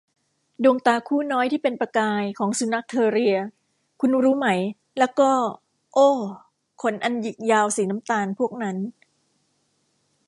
[0.63, 3.37] ดวงตาคู่น้อยที่เป็นประกายของสุนัขเทอร์เรีย
[3.99, 4.47] คุณรู้ไหม
[4.99, 5.29] และก็
[5.93, 6.09] โอ้
[6.81, 8.77] ขนอันหยิกยาวสีน้ำตาลพวกนั้น!